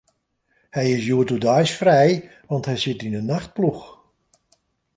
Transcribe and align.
Hy 0.75 0.85
is 0.97 1.05
hjoed 1.07 1.31
oerdeis 1.33 1.71
frij, 1.79 2.11
want 2.49 2.65
hy 2.69 2.75
sit 2.81 3.01
yn 3.07 3.15
'e 3.17 3.23
nachtploech. 3.29 3.83